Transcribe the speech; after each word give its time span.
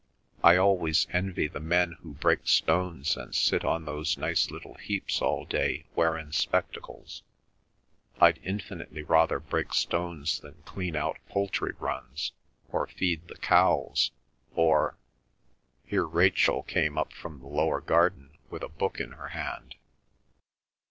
I 0.43 0.55
always 0.57 1.05
envy 1.13 1.47
the 1.47 1.59
men 1.59 1.91
who 2.01 2.15
break 2.15 2.47
stones 2.47 3.15
and 3.15 3.35
sit 3.35 3.63
on 3.63 3.85
those 3.85 4.17
nice 4.17 4.49
little 4.49 4.73
heaps 4.73 5.21
all 5.21 5.45
day 5.45 5.85
wearin' 5.93 6.31
spectacles. 6.31 7.21
I'd 8.19 8.39
infinitely 8.43 9.03
rather 9.03 9.39
break 9.39 9.75
stones 9.75 10.39
than 10.39 10.63
clean 10.65 10.95
out 10.95 11.19
poultry 11.29 11.75
runs, 11.77 12.31
or 12.71 12.87
feed 12.87 13.27
the 13.27 13.37
cows, 13.37 14.09
or—" 14.55 14.97
Here 15.85 16.07
Rachel 16.07 16.63
came 16.63 16.97
up 16.97 17.13
from 17.13 17.39
the 17.39 17.47
lower 17.47 17.79
garden 17.79 18.39
with 18.49 18.63
a 18.63 18.69
book 18.69 18.99
in 18.99 19.11
her 19.11 19.27
hand. 19.27 19.75